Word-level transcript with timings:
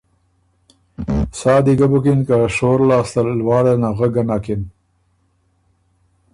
سا 1.39 1.53
دی 1.65 1.73
ګه 1.79 1.87
بُکِن 1.91 2.19
که 2.27 2.35
شور 2.55 2.79
لاسته 2.89 3.21
ل 3.25 3.29
لواړه 3.39 3.73
نغک 3.81 4.11
ګۀ 4.15 4.23
نکن 4.29 4.61